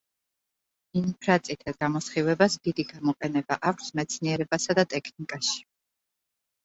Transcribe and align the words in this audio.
ინფრაწითელ 1.01 1.75
გამოსხივებას 1.83 2.57
დიდი 2.69 2.87
გამოყენება 2.95 3.59
აქვს 3.73 3.93
მეცნიერებასა 4.01 4.79
და 4.81 4.87
ტექნიკაში. 4.95 5.55